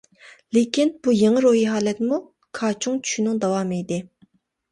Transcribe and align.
لېكىن، 0.55 0.91
بۇ 1.07 1.13
يېڭى 1.17 1.43
روھىي 1.45 1.67
ھالەتمۇ 1.73 2.17
كاچۇڭ 2.59 2.97
چۈشىنىڭ 3.09 3.37
داۋامى 3.45 3.77
ئىدى. 3.83 4.01